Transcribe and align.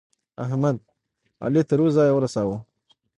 احمد؛ 0.43 0.77
علي 1.43 1.61
تر 1.69 1.79
يوه 1.81 1.93
ځايه 1.95 2.13
ورساوو. 2.15 2.57